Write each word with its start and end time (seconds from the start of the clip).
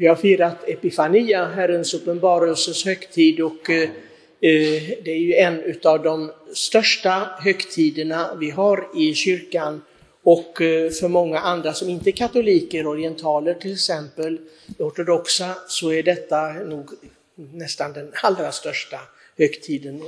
Vi 0.00 0.06
har 0.06 0.16
firat 0.16 0.68
Epifania, 0.68 1.44
Herrens 1.44 1.94
uppenbarelses 1.94 2.84
högtid 2.84 3.40
och 3.40 3.70
eh, 3.70 3.82
eh 3.82 4.82
det 5.04 5.10
är 5.10 5.18
ju 5.18 5.34
en 5.34 5.74
av 5.84 6.02
de 6.02 6.32
största 6.52 7.28
högtiderna 7.40 8.36
vi 8.40 8.50
har 8.50 8.88
i 8.96 9.14
kyrkan 9.14 9.82
och 10.22 10.60
eh, 10.62 10.90
för 10.90 11.08
många 11.08 11.38
andra 11.38 11.72
som 11.72 11.88
inte 11.88 12.10
är 12.10 12.12
katoliker, 12.12 12.86
orientaler 12.86 13.54
till 13.54 13.72
exempel, 13.72 14.38
ortodoxa, 14.78 15.54
så 15.68 15.92
är 15.92 16.02
detta 16.02 16.52
nog 16.52 16.90
nästan 17.34 17.92
den 17.92 18.12
allra 18.22 18.52
största 18.52 19.00
högtiden 19.38 20.02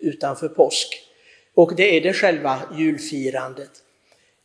utanför 0.00 0.48
påsk. 0.48 0.88
Och 1.54 1.76
det 1.76 1.96
är 1.96 2.00
det 2.00 2.12
själva 2.12 2.62
julfirandet. 2.76 3.70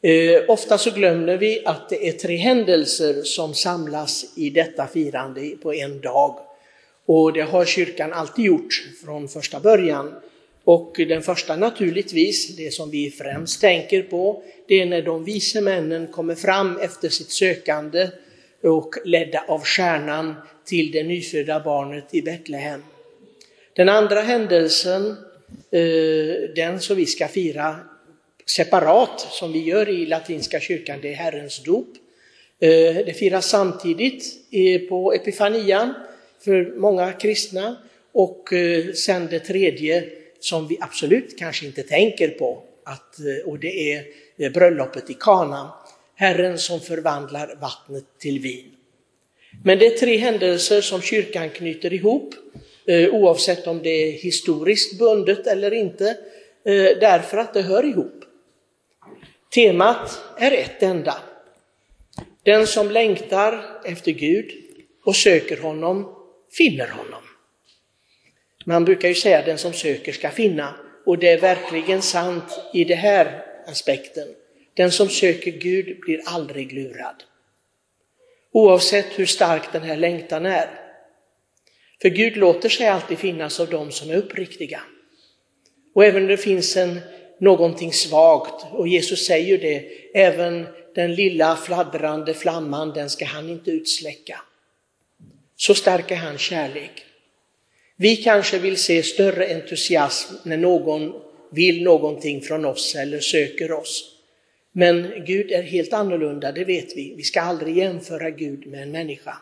Eh, 0.02 0.44
ofta 0.48 0.78
så 0.78 0.92
glömmer 0.92 1.38
vi 1.38 1.62
att 1.66 1.90
det 1.90 2.08
är 2.08 2.12
tre 2.12 2.36
händelser 2.36 3.24
som 3.24 3.54
samlas 3.54 4.26
i 4.36 4.50
detta 4.50 4.88
firande 4.88 5.50
på 5.62 5.74
en 5.74 6.02
dag. 6.02 6.40
Och 7.06 7.34
det 7.34 7.42
har 7.42 7.66
kyrkan 7.66 8.14
alltid 8.14 8.46
gjort 8.46 8.84
från 9.06 9.28
första 9.28 9.60
början. 9.60 10.14
Och 10.64 10.96
den 10.98 11.22
första 11.22 11.56
naturligtvis, 11.56 12.56
det 12.56 12.74
som 12.74 12.92
vi 12.92 13.12
främst 13.12 13.62
tänker 13.62 14.02
på, 14.02 14.44
det 14.68 14.82
är 14.82 14.86
när 14.86 15.02
de 15.02 15.24
vise 15.24 15.62
männen 15.62 16.08
kommer 16.08 16.36
fram 16.36 16.78
efter 16.78 17.10
sitt 17.10 17.32
sökande 17.32 18.10
och 18.64 18.96
ledda 19.06 19.44
av 19.48 19.64
stjärnan 19.64 20.36
till 20.66 20.92
det 20.92 21.04
nyfödda 21.04 21.60
barnet 21.60 22.06
i 22.12 22.22
Betlehem. 22.22 22.84
Den 23.74 23.90
andra 23.90 24.22
händelsen, 24.22 25.16
eh, 25.72 26.50
den 26.56 26.80
som 26.80 26.98
vi 26.98 27.06
ska 27.06 27.28
fira 27.28 27.76
separat, 28.56 29.28
som 29.32 29.52
vi 29.52 29.60
gör 29.60 29.90
i 29.90 30.06
latinska 30.06 30.60
kyrkan, 30.60 31.00
det 31.02 31.10
är 31.10 31.16
Herrens 31.16 31.64
dop. 31.64 31.88
Eh, 32.60 32.96
det 33.06 33.18
firas 33.18 33.50
samtidigt 33.50 34.24
eh, 34.52 34.82
på 34.90 35.14
Epifanian 35.14 35.94
för 36.40 36.74
många 36.78 37.14
kristna 37.14 37.78
och 38.12 38.54
eh, 38.54 38.94
sen 38.94 39.28
det 39.28 39.40
tredje 39.40 40.04
som 40.40 40.68
vi 40.68 40.78
absolut 40.82 41.40
kanske 41.40 41.66
inte 41.66 41.84
tänker 41.84 42.28
på, 42.28 42.64
att, 42.84 43.16
och 43.46 43.60
det 43.60 43.92
är 43.92 44.50
bröllopet 44.50 45.10
i 45.10 45.14
Kana. 45.14 45.74
Herren 46.16 46.58
som 46.58 46.80
förvandlar 46.80 47.58
vattnet 47.62 48.06
till 48.20 48.40
vin. 48.40 48.72
Men 49.64 49.80
det 49.80 49.86
är 49.86 49.98
tre 49.98 50.18
händelser 50.18 50.82
som 50.82 51.02
kyrkan 51.02 51.50
knyter 51.50 51.94
ihop, 51.94 52.36
oavsett 53.12 53.68
om 53.68 53.80
det 53.84 53.90
är 53.90 54.12
historiskt 54.12 55.00
bundet 55.00 55.48
eller 55.48 55.74
inte, 55.74 56.18
därför 57.00 57.38
att 57.38 57.54
det 57.54 57.62
hör 57.62 57.86
ihop. 57.86 58.19
Temat 59.54 60.20
är 60.38 60.52
ett 60.52 60.84
enda. 60.84 61.18
Den 62.44 62.68
som 62.68 62.92
längtar 62.92 63.82
efter 63.86 64.12
Gud 64.12 64.52
och 65.04 65.16
söker 65.16 65.58
honom 65.58 66.16
finner 66.58 66.88
honom. 66.88 67.22
Man 68.66 68.86
brukar 68.86 69.08
ju 69.08 69.16
säga 69.16 69.40
att 69.40 69.46
den 69.46 69.58
som 69.58 69.74
söker 69.74 70.12
ska 70.12 70.30
finna 70.30 70.76
och 71.06 71.18
det 71.18 71.30
är 71.30 71.40
verkligen 71.40 72.02
sant 72.02 72.60
i 72.74 72.84
den 72.84 72.98
här 72.98 73.46
aspekten. 73.68 74.28
Den 74.74 74.92
som 74.92 75.10
söker 75.10 75.52
Gud 75.52 76.00
blir 76.00 76.22
aldrig 76.26 76.74
lurad. 76.74 77.24
Oavsett 78.52 79.20
hur 79.20 79.26
stark 79.26 79.72
den 79.72 79.82
här 79.82 79.98
längtan 79.98 80.46
är. 80.46 80.70
För 82.02 82.10
Gud 82.10 82.38
låter 82.38 82.70
sig 82.70 82.88
alltid 82.88 83.18
finnas 83.18 83.60
av 83.60 83.70
dem 83.70 83.92
som 83.92 84.10
är 84.10 84.16
uppriktiga. 84.16 84.82
Och 85.96 86.06
även 86.06 86.22
om 86.22 86.28
det 86.28 86.38
finns 86.38 86.78
en, 86.78 87.00
någonting 87.40 87.94
svagt, 87.94 88.66
och 88.72 88.88
Jesus 88.88 89.26
säger 89.26 89.58
det, 89.58 89.86
även 90.14 90.68
den 90.96 91.16
lilla 91.16 91.56
fladdrande 91.56 92.34
flamman, 92.34 92.94
den 92.94 93.10
ska 93.10 93.26
han 93.26 93.50
inte 93.50 93.72
utsläcka. 93.72 94.42
Så 95.56 95.76
stark 95.76 96.12
är 96.12 96.16
hans 96.16 96.42
kärlek. 96.42 97.06
Vi 97.96 98.16
kanske 98.16 98.60
vill 98.60 98.78
se 98.78 99.04
större 99.04 99.48
entusiasm 99.54 100.36
när 100.44 100.58
någon 100.58 101.14
vill 101.52 101.84
någonting 101.84 102.42
från 102.42 102.66
oss 102.66 102.96
eller 102.96 103.20
söker 103.20 103.72
oss. 103.72 104.16
Men 104.72 105.24
Gud 105.26 105.52
är 105.52 105.64
helt 105.64 105.94
annorlunda, 105.94 106.52
det 106.52 106.66
vet 106.66 106.98
vi. 106.98 107.14
Vi 107.18 107.24
ska 107.24 107.42
aldrig 107.42 107.78
jämföra 107.78 108.30
Gud 108.30 108.68
med 108.68 108.84
en 108.84 108.92
människa. 108.92 109.38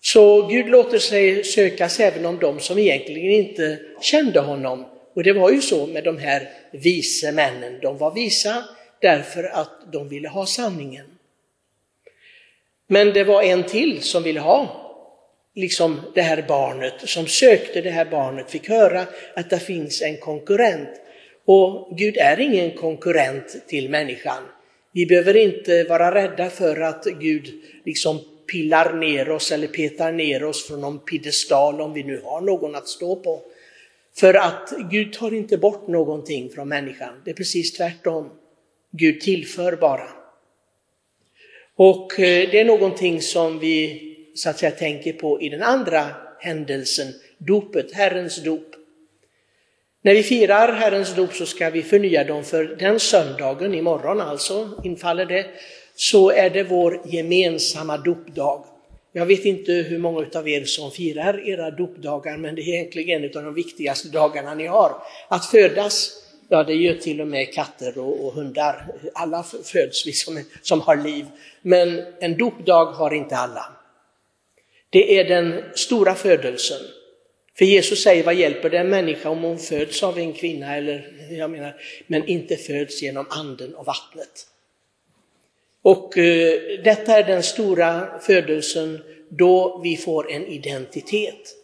Så 0.00 0.46
Gud 0.46 0.68
låter 0.68 0.98
sig 0.98 1.44
sökas 1.44 2.00
även 2.00 2.26
om 2.26 2.38
de 2.38 2.60
som 2.60 2.78
egentligen 2.78 3.30
inte 3.30 3.78
kände 4.00 4.40
honom. 4.40 4.84
Och 5.14 5.22
det 5.22 5.32
var 5.32 5.50
ju 5.50 5.60
så 5.60 5.86
med 5.86 6.04
de 6.04 6.18
här 6.18 6.48
vise 6.72 7.32
männen. 7.32 7.78
De 7.82 7.98
var 7.98 8.14
visa 8.14 8.64
därför 9.00 9.44
att 9.44 9.92
de 9.92 10.08
ville 10.08 10.28
ha 10.28 10.46
sanningen. 10.46 11.06
Men 12.86 13.12
det 13.12 13.24
var 13.24 13.42
en 13.42 13.62
till 13.62 14.02
som 14.02 14.22
ville 14.22 14.40
ha 14.40 14.80
liksom 15.54 16.00
det 16.14 16.22
här 16.22 16.44
barnet, 16.48 16.94
som 16.98 17.26
sökte 17.26 17.80
det 17.80 17.90
här 17.90 18.04
barnet, 18.04 18.50
fick 18.50 18.68
höra 18.68 19.06
att 19.36 19.50
det 19.50 19.58
finns 19.58 20.02
en 20.02 20.16
konkurrent. 20.16 20.88
Och 21.44 21.98
Gud 21.98 22.16
är 22.16 22.40
ingen 22.40 22.70
konkurrent 22.70 23.68
till 23.68 23.88
människan. 23.88 24.42
Vi 24.92 25.06
behöver 25.06 25.36
inte 25.36 25.84
vara 25.84 26.14
rädda 26.14 26.50
för 26.50 26.80
att 26.80 27.04
Gud 27.04 27.52
liksom 27.84 28.20
pillar 28.52 28.92
ner 28.92 29.30
oss 29.30 29.52
eller 29.52 29.66
petar 29.66 30.12
ner 30.12 30.44
oss 30.44 30.66
från 30.66 30.80
någon 30.80 30.98
piedestal 30.98 31.80
om 31.80 31.92
vi 31.92 32.02
nu 32.02 32.20
har 32.24 32.40
någon 32.40 32.74
att 32.74 32.88
stå 32.88 33.16
på. 33.16 33.42
För 34.16 34.34
att 34.34 34.72
Gud 34.90 35.12
tar 35.12 35.34
inte 35.34 35.58
bort 35.58 35.88
någonting 35.88 36.50
från 36.50 36.68
människan, 36.68 37.22
det 37.24 37.30
är 37.30 37.34
precis 37.34 37.72
tvärtom. 37.72 38.30
Gud 38.90 39.20
tillför 39.20 39.76
bara. 39.76 40.08
Och 41.76 42.20
eh, 42.20 42.50
det 42.50 42.60
är 42.60 42.64
någonting 42.64 43.22
som 43.22 43.58
vi 43.58 44.00
så 44.34 44.50
att 44.50 44.58
säga 44.58 44.70
tänker 44.70 45.12
på 45.12 45.40
i 45.40 45.48
den 45.48 45.62
andra 45.62 46.06
händelsen, 46.38 47.06
dopet, 47.38 47.92
Herrens 47.92 48.42
dop. 48.42 48.74
När 50.02 50.14
vi 50.14 50.22
firar 50.22 50.72
Herrens 50.72 51.14
dop 51.14 51.32
så 51.32 51.46
ska 51.46 51.70
vi 51.70 51.82
förnya 51.82 52.24
dem 52.24 52.44
för 52.44 52.64
den 52.64 53.00
söndagen, 53.00 53.74
imorgon 53.74 54.20
alltså, 54.20 54.80
infaller 54.84 55.26
det, 55.26 55.46
så 55.94 56.30
är 56.30 56.50
det 56.50 56.62
vår 56.62 57.00
gemensamma 57.04 57.96
dopdag. 57.96 58.64
Jag 59.16 59.26
vet 59.26 59.44
inte 59.44 59.72
hur 59.72 59.98
många 59.98 60.26
av 60.34 60.48
er 60.48 60.64
som 60.64 60.90
firar 60.90 61.48
era 61.48 61.70
dopdagar, 61.70 62.36
men 62.36 62.54
det 62.54 62.62
är 62.62 62.68
egentligen 62.68 63.24
en 63.24 63.36
av 63.38 63.44
de 63.44 63.54
viktigaste 63.54 64.08
dagarna 64.08 64.54
ni 64.54 64.66
har. 64.66 64.92
Att 65.28 65.46
födas, 65.46 66.22
ja 66.48 66.64
det 66.64 66.74
gör 66.74 66.94
till 66.94 67.20
och 67.20 67.26
med 67.26 67.52
katter 67.52 67.98
och, 67.98 68.24
och 68.24 68.32
hundar. 68.32 68.86
Alla 69.14 69.42
föds 69.64 70.06
vi 70.06 70.12
som, 70.12 70.44
som 70.62 70.80
har 70.80 70.96
liv, 70.96 71.26
men 71.62 72.02
en 72.20 72.38
dopdag 72.38 72.84
har 72.84 73.14
inte 73.14 73.36
alla. 73.36 73.66
Det 74.90 75.18
är 75.18 75.24
den 75.28 75.62
stora 75.74 76.14
födelsen. 76.14 76.80
För 77.58 77.64
Jesus 77.64 78.02
säger, 78.02 78.24
vad 78.24 78.34
hjälper 78.34 78.70
det 78.70 78.78
en 78.78 78.88
människa 78.88 79.28
om 79.28 79.42
hon 79.42 79.58
föds 79.58 80.02
av 80.02 80.18
en 80.18 80.32
kvinna, 80.32 80.76
eller, 80.76 81.12
jag 81.30 81.50
menar, 81.50 81.74
men 82.06 82.28
inte 82.28 82.56
föds 82.56 83.02
genom 83.02 83.26
anden 83.30 83.74
och 83.74 83.86
vattnet. 83.86 84.46
Och 85.84 86.18
eh, 86.18 86.60
detta 86.84 87.18
är 87.18 87.24
den 87.24 87.42
stora 87.42 88.18
födelsen 88.20 89.02
då 89.28 89.80
vi 89.84 89.96
får 89.96 90.30
en 90.30 90.46
identitet. 90.46 91.54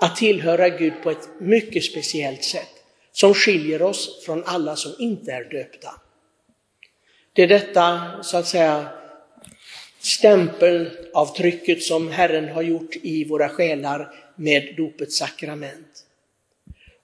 Att 0.00 0.16
tillhöra 0.16 0.68
Gud 0.68 0.92
på 1.02 1.10
ett 1.10 1.28
mycket 1.40 1.84
speciellt 1.84 2.44
sätt, 2.44 2.68
som 3.12 3.34
skiljer 3.34 3.82
oss 3.82 4.24
från 4.24 4.44
alla 4.44 4.76
som 4.76 4.92
inte 4.98 5.32
är 5.32 5.44
döpta. 5.44 5.90
Det 7.32 7.42
är 7.42 7.48
detta, 7.48 8.10
så 8.22 8.36
att 8.36 8.46
säga, 8.46 8.88
stämpelavtrycket 9.98 11.82
som 11.82 12.08
Herren 12.08 12.48
har 12.48 12.62
gjort 12.62 12.96
i 13.02 13.24
våra 13.24 13.48
själar 13.48 14.14
med 14.36 14.74
dopets 14.76 15.18
sakrament. 15.18 16.06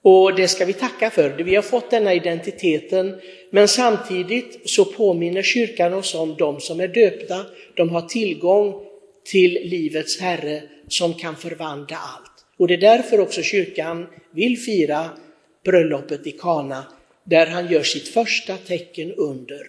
Och 0.09 0.35
det 0.35 0.47
ska 0.47 0.65
vi 0.65 0.73
tacka 0.73 1.09
för, 1.11 1.29
vi 1.29 1.55
har 1.55 1.61
fått 1.61 1.89
denna 1.89 2.13
identiteten, 2.13 3.21
men 3.49 3.67
samtidigt 3.67 4.69
så 4.69 4.85
påminner 4.85 5.41
kyrkan 5.41 5.93
oss 5.93 6.15
om 6.15 6.35
de 6.35 6.59
som 6.59 6.79
är 6.79 6.87
döpta, 6.87 7.45
de 7.75 7.89
har 7.89 8.01
tillgång 8.01 8.85
till 9.25 9.53
livets 9.53 10.19
Herre 10.19 10.63
som 10.87 11.13
kan 11.13 11.35
förvandla 11.35 11.97
allt. 11.97 12.45
Och 12.57 12.67
det 12.67 12.73
är 12.73 12.77
därför 12.77 13.19
också 13.19 13.41
kyrkan 13.41 14.07
vill 14.31 14.57
fira 14.57 15.09
bröllopet 15.65 16.27
i 16.27 16.31
Kana, 16.31 16.83
där 17.23 17.47
han 17.47 17.71
gör 17.71 17.83
sitt 17.83 18.07
första 18.07 18.57
tecken 18.57 19.11
under. 19.11 19.61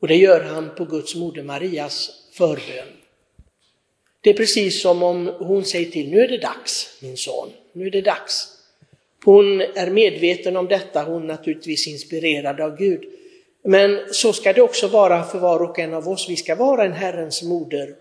Och 0.00 0.08
det 0.08 0.16
gör 0.16 0.40
han 0.40 0.74
på 0.74 0.84
Guds 0.84 1.14
moder 1.14 1.42
Marias 1.42 2.10
förbön. 2.32 2.88
Det 4.20 4.30
är 4.30 4.34
precis 4.34 4.82
som 4.82 5.02
om 5.02 5.26
hon 5.38 5.64
säger 5.64 5.90
till, 5.90 6.10
nu 6.10 6.20
är 6.20 6.28
det 6.28 6.38
dags 6.38 6.98
min 7.02 7.16
son, 7.16 7.48
nu 7.72 7.86
är 7.86 7.90
det 7.90 8.00
dags. 8.00 8.54
Hon 9.24 9.60
är 9.60 9.90
medveten 9.90 10.56
om 10.56 10.68
detta, 10.68 11.02
hon 11.02 11.22
är 11.22 11.26
naturligtvis 11.26 11.86
inspirerad 11.86 12.60
av 12.60 12.76
Gud. 12.76 13.04
Men 13.64 14.00
så 14.10 14.32
ska 14.32 14.52
det 14.52 14.60
också 14.60 14.88
vara 14.88 15.24
för 15.24 15.38
var 15.38 15.62
och 15.62 15.78
en 15.78 15.94
av 15.94 16.08
oss, 16.08 16.28
vi 16.28 16.36
ska 16.36 16.54
vara 16.54 16.84
en 16.84 16.92
Herrens 16.92 17.42
moder. 17.42 17.94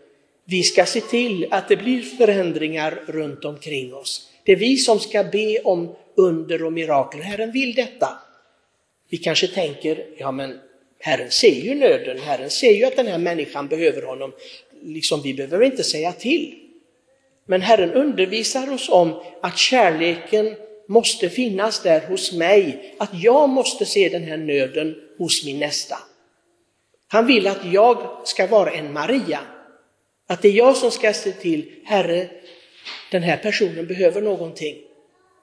Vi 0.46 0.64
ska 0.64 0.86
se 0.86 1.02
till 1.02 1.48
att 1.52 1.70
det 1.70 1.78
blir 1.78 2.02
förändringar 2.02 3.04
runt 3.08 3.46
omkring 3.46 3.94
oss. 3.94 4.30
Det 4.44 4.52
är 4.52 4.56
vi 4.56 4.78
som 4.78 5.00
ska 5.00 5.24
be 5.24 5.60
om 5.64 5.96
under 6.16 6.64
och 6.64 6.74
mirakel. 6.74 7.22
Herren 7.22 7.52
vill 7.52 7.74
detta. 7.74 8.10
Vi 9.10 9.18
kanske 9.18 9.48
tänker, 9.48 10.06
ja 10.18 10.32
men 10.32 10.60
Herren 11.00 11.32
ser 11.32 11.56
ju 11.56 11.76
nöden, 11.76 12.20
Herren 12.20 12.50
ser 12.50 12.72
ju 12.72 12.86
att 12.86 12.96
den 12.96 13.08
här 13.08 13.18
människan 13.18 13.68
behöver 13.68 14.02
honom. 14.02 14.34
liksom, 14.82 15.22
vi 15.22 15.34
behöver 15.34 15.66
inte 15.66 15.84
säga 15.84 16.12
till. 16.12 16.56
Men 17.46 17.62
Herren 17.62 17.92
undervisar 17.92 18.74
oss 18.74 18.90
om 18.90 19.24
att 19.42 19.58
kärleken 19.58 20.56
måste 20.88 21.30
finnas 21.30 21.84
där 21.84 22.02
hos 22.08 22.34
mig, 22.34 22.96
att 23.00 23.10
jag 23.14 23.50
måste 23.50 23.86
se 23.86 24.10
den 24.10 24.24
här 24.24 24.38
nöden 24.38 24.96
hos 25.18 25.46
min 25.46 25.60
nästa. 25.60 25.98
Han 27.08 27.28
vill 27.28 27.48
att 27.48 27.66
jag 27.72 28.22
ska 28.24 28.48
vara 28.48 28.72
en 28.72 28.94
Maria, 28.94 29.40
att 30.28 30.42
det 30.42 30.48
är 30.48 30.54
jag 30.54 30.78
som 30.78 30.92
ska 30.92 31.14
se 31.14 31.32
till, 31.32 31.72
Herre, 31.86 32.30
den 33.12 33.24
här 33.24 33.38
personen 33.38 33.88
behöver 33.88 34.22
någonting. 34.22 34.76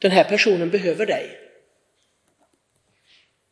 Den 0.00 0.10
här 0.10 0.24
personen 0.24 0.70
behöver 0.70 1.06
dig. 1.06 1.30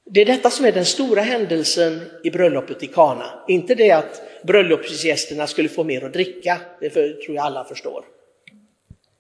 Det 0.05 0.21
är 0.21 0.27
detta 0.27 0.51
som 0.51 0.65
är 0.65 0.73
den 0.73 0.85
stora 0.85 1.21
händelsen 1.21 2.01
i 2.25 2.31
bröllopet 2.31 2.83
i 2.83 2.87
Kana. 2.87 3.45
Inte 3.49 3.75
det 3.75 3.91
att 3.91 4.23
bröllopsgästerna 4.43 5.47
skulle 5.47 5.69
få 5.69 5.85
mer 5.85 6.05
att 6.05 6.13
dricka, 6.13 6.61
det 6.81 6.91
tror 6.91 7.37
jag 7.37 7.39
alla 7.39 7.65
förstår. 7.65 8.05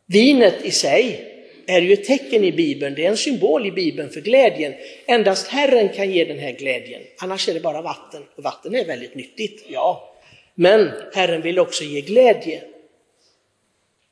Vinet 0.06 0.64
i 0.64 0.70
sig 0.70 1.37
är 1.70 1.82
ju 1.82 1.92
ett 1.92 2.04
tecken 2.04 2.44
i 2.44 2.52
Bibeln, 2.52 2.94
det 2.94 3.04
är 3.04 3.10
en 3.10 3.16
symbol 3.16 3.66
i 3.66 3.72
Bibeln 3.72 4.10
för 4.10 4.20
glädjen. 4.20 4.74
Endast 5.06 5.48
Herren 5.48 5.88
kan 5.88 6.10
ge 6.10 6.24
den 6.24 6.38
här 6.38 6.52
glädjen, 6.52 7.02
annars 7.18 7.48
är 7.48 7.54
det 7.54 7.60
bara 7.60 7.82
vatten. 7.82 8.22
Och 8.36 8.44
vatten 8.44 8.74
är 8.74 8.84
väldigt 8.84 9.14
nyttigt, 9.14 9.64
ja. 9.68 10.14
Men 10.54 10.90
Herren 11.14 11.42
vill 11.42 11.58
också 11.58 11.84
ge 11.84 12.00
glädje. 12.00 12.62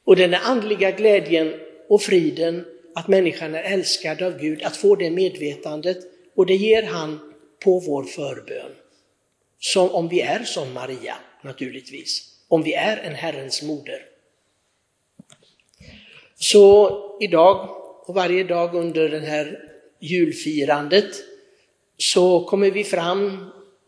Och 0.04 0.16
den 0.16 0.34
andliga 0.34 0.90
glädjen 0.90 1.54
och 1.88 2.02
friden 2.02 2.64
att 2.94 3.08
människan 3.08 3.54
är 3.54 3.62
älskad 3.62 4.22
av 4.22 4.38
Gud, 4.38 4.62
att 4.62 4.76
få 4.76 4.96
det 4.96 5.10
medvetandet, 5.10 5.98
och 6.34 6.46
det 6.46 6.54
ger 6.54 6.82
han 6.82 7.32
på 7.64 7.78
vår 7.78 8.04
förbön. 8.04 8.72
Som 9.58 9.90
om 9.90 10.08
vi 10.08 10.20
är 10.20 10.44
som 10.44 10.72
Maria, 10.72 11.14
naturligtvis. 11.42 12.22
Om 12.48 12.62
vi 12.62 12.74
är 12.74 12.96
en 12.96 13.14
Herrens 13.14 13.62
moder. 13.62 14.05
Så 16.38 16.90
idag 17.20 17.68
och 18.06 18.14
varje 18.14 18.44
dag 18.44 18.74
under 18.74 19.08
det 19.08 19.20
här 19.20 19.58
julfirandet 20.00 21.10
så 21.98 22.44
kommer 22.44 22.70
vi 22.70 22.84
fram 22.84 23.46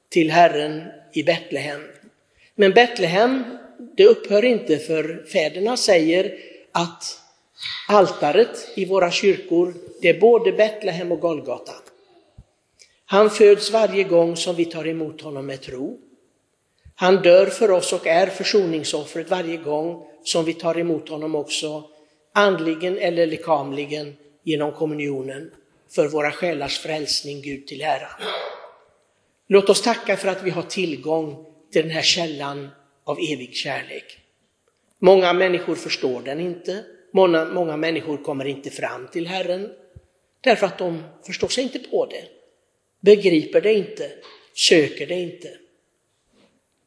till 0.09 0.31
Herren 0.31 0.83
i 1.13 1.23
Betlehem. 1.23 1.81
Men 2.55 2.73
Betlehem, 2.73 3.45
det 3.97 4.07
upphör 4.07 4.45
inte 4.45 4.79
för 4.79 5.25
fäderna 5.33 5.77
säger 5.77 6.39
att 6.73 7.21
altaret 7.89 8.69
i 8.75 8.85
våra 8.85 9.11
kyrkor, 9.11 9.75
det 10.01 10.09
är 10.09 10.21
både 10.21 10.53
Betlehem 10.53 11.13
och 11.13 11.21
Golgata. 11.21 11.73
Han 13.07 13.31
föds 13.31 13.71
varje 13.71 14.05
gång 14.05 14.37
som 14.37 14.57
vi 14.57 14.65
tar 14.65 14.87
emot 14.87 15.21
honom 15.21 15.47
med 15.47 15.61
tro. 15.61 15.99
Han 16.95 17.23
dör 17.23 17.47
för 17.47 17.71
oss 17.71 17.93
och 17.93 18.07
är 18.07 18.27
försoningsoffret 18.27 19.31
varje 19.31 19.57
gång 19.57 20.07
som 20.25 20.45
vi 20.45 20.55
tar 20.55 20.79
emot 20.79 21.09
honom 21.09 21.35
också 21.35 21.85
andligen 22.33 22.99
eller 22.99 23.27
lekamligen 23.27 24.17
genom 24.43 24.73
kommunionen 24.73 25.51
för 25.95 26.09
våra 26.09 26.31
själars 26.31 26.79
frälsning, 26.79 27.43
Gud 27.43 27.67
till 27.67 27.81
ära. 27.83 28.09
Låt 29.49 29.69
oss 29.69 29.83
tacka 29.83 30.17
för 30.17 30.29
att 30.29 30.43
vi 30.43 30.51
har 30.51 30.63
tillgång 30.63 31.47
till 31.73 31.83
den 31.83 31.91
här 31.91 32.03
källan 32.03 32.69
av 33.05 33.19
evig 33.19 33.55
kärlek. 33.55 34.19
Många 34.99 35.33
människor 35.33 35.75
förstår 35.75 36.23
den 36.23 36.41
inte, 36.41 36.85
många, 37.13 37.45
många 37.45 37.77
människor 37.77 38.17
kommer 38.17 38.45
inte 38.45 38.71
fram 38.71 39.09
till 39.13 39.27
Herren 39.27 39.71
därför 40.41 40.67
att 40.67 40.79
de 40.79 41.03
förstår 41.27 41.49
sig 41.49 41.65
inte 41.65 41.79
på 41.79 42.07
det, 42.07 42.25
begriper 43.01 43.61
det 43.61 43.75
inte, 43.75 44.11
söker 44.55 45.07
det 45.07 45.15
inte. 45.21 45.49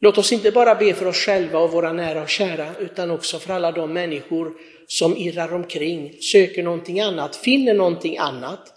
Låt 0.03 0.17
oss 0.17 0.31
inte 0.31 0.51
bara 0.51 0.75
be 0.75 0.93
för 0.93 1.05
oss 1.05 1.17
själva 1.17 1.59
och 1.59 1.71
våra 1.71 1.93
nära 1.93 2.21
och 2.21 2.29
kära, 2.29 2.75
utan 2.79 3.11
också 3.11 3.39
för 3.39 3.53
alla 3.53 3.71
de 3.71 3.93
människor 3.93 4.53
som 4.87 5.17
irrar 5.17 5.53
omkring, 5.53 6.21
söker 6.21 6.63
någonting 6.63 6.99
annat, 6.99 7.35
finner 7.35 7.73
någonting 7.73 8.17
annat, 8.17 8.73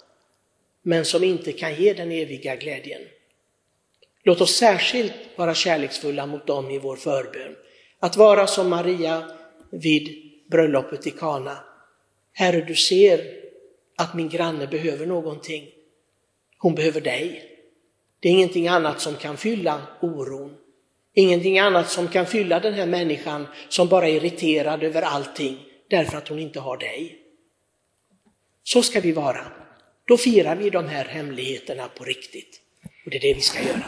men 0.82 1.04
som 1.04 1.24
inte 1.24 1.52
kan 1.52 1.74
ge 1.74 1.92
den 1.92 2.12
eviga 2.12 2.56
glädjen. 2.56 3.00
Låt 4.22 4.40
oss 4.40 4.56
särskilt 4.56 5.12
vara 5.36 5.54
kärleksfulla 5.54 6.26
mot 6.26 6.46
dem 6.46 6.70
i 6.70 6.78
vår 6.78 6.96
förbön. 6.96 7.56
Att 8.00 8.16
vara 8.16 8.46
som 8.46 8.68
Maria 8.70 9.30
vid 9.70 10.08
bröllopet 10.50 11.06
i 11.06 11.10
Kana. 11.10 11.58
Herre, 12.32 12.60
du 12.60 12.74
ser 12.74 13.20
att 13.96 14.14
min 14.14 14.28
granne 14.28 14.66
behöver 14.66 15.06
någonting. 15.06 15.68
Hon 16.58 16.74
behöver 16.74 17.00
dig. 17.00 17.50
Det 18.20 18.28
är 18.28 18.32
ingenting 18.32 18.68
annat 18.68 19.00
som 19.00 19.14
kan 19.14 19.36
fylla 19.36 19.82
oron. 20.00 20.56
Ingenting 21.14 21.58
annat 21.58 21.90
som 21.90 22.08
kan 22.08 22.26
fylla 22.26 22.60
den 22.60 22.74
här 22.74 22.86
människan 22.86 23.46
som 23.68 23.88
bara 23.88 24.08
är 24.08 24.12
irriterad 24.14 24.82
över 24.82 25.02
allting 25.02 25.58
därför 25.90 26.18
att 26.18 26.28
hon 26.28 26.38
inte 26.38 26.60
har 26.60 26.76
dig. 26.76 27.18
Så 28.62 28.82
ska 28.82 29.00
vi 29.00 29.12
vara. 29.12 29.46
Då 30.04 30.16
firar 30.16 30.56
vi 30.56 30.70
de 30.70 30.88
här 30.88 31.04
hemligheterna 31.04 31.88
på 31.88 32.04
riktigt. 32.04 32.60
Och 33.04 33.10
det 33.10 33.16
är 33.16 33.20
det 33.20 33.34
vi 33.34 33.40
ska 33.40 33.62
göra. 33.62 33.86